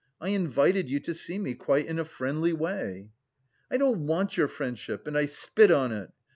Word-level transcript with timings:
"I 0.19 0.29
invited 0.29 0.89
you 0.89 0.99
to 1.01 1.13
see 1.13 1.37
me 1.37 1.53
quite 1.53 1.85
in 1.85 1.99
a 1.99 2.05
friendly 2.05 2.53
way." 2.53 3.11
"I 3.69 3.77
don't 3.77 4.07
want 4.07 4.35
your 4.35 4.47
friendship 4.47 5.05
and 5.05 5.15
I 5.15 5.25
spit 5.27 5.71
on 5.71 5.91
it! 5.91 6.09